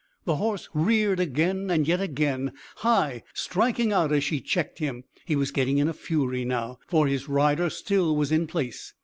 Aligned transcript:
The 0.25 0.37
horse 0.37 0.67
reared 0.73 1.19
again 1.19 1.69
and 1.69 1.87
yet 1.87 2.01
again, 2.01 2.53
high, 2.77 3.21
striking 3.35 3.93
out 3.93 4.11
as 4.11 4.23
she 4.23 4.41
checked 4.41 4.79
him. 4.79 5.03
He 5.25 5.35
was 5.35 5.51
getting 5.51 5.77
in 5.77 5.87
a 5.87 5.93
fury 5.93 6.43
now, 6.43 6.79
for 6.87 7.05
his 7.05 7.29
rider 7.29 7.69
still 7.69 8.15
was 8.15 8.31
in 8.31 8.47
place. 8.47 8.95